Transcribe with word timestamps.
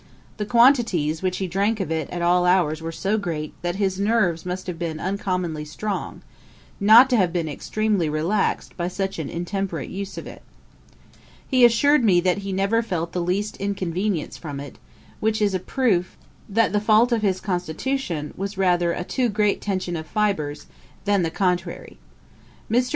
The 0.37 0.47
quantities 0.47 1.21
which 1.21 1.37
he 1.37 1.45
drank 1.45 1.79
of 1.79 1.91
it 1.91 2.09
at 2.09 2.23
all 2.23 2.43
hours 2.47 2.81
were 2.81 2.91
so 2.91 3.19
great, 3.19 3.53
that 3.61 3.75
his 3.75 3.99
nerves 3.99 4.47
must 4.47 4.65
have 4.65 4.79
been 4.79 4.99
uncommonly 4.99 5.63
strong, 5.63 6.23
not 6.79 7.07
to 7.11 7.17
have 7.17 7.31
been 7.31 7.47
extremely 7.47 8.09
relaxed 8.09 8.75
by 8.75 8.87
such 8.87 9.19
an 9.19 9.29
intemperate 9.29 9.91
use 9.91 10.17
of 10.17 10.25
it. 10.25 10.41
He 11.47 11.63
assured 11.63 12.03
me, 12.03 12.19
that 12.19 12.39
he 12.39 12.51
never 12.51 12.81
felt 12.81 13.11
the 13.11 13.21
least 13.21 13.57
inconvenience 13.57 14.37
from 14.37 14.59
it; 14.59 14.79
which 15.19 15.39
is 15.39 15.53
a 15.53 15.59
proof 15.59 16.17
that 16.49 16.73
the 16.73 16.81
fault 16.81 17.11
of 17.11 17.21
his 17.21 17.39
constitution 17.39 18.33
was 18.35 18.57
rather 18.57 18.93
a 18.93 19.03
too 19.03 19.29
great 19.29 19.61
tension 19.61 19.95
of 19.95 20.07
fibres, 20.07 20.65
than 21.05 21.21
the 21.21 21.29
contrary. 21.29 21.99
Mr. 22.71 22.89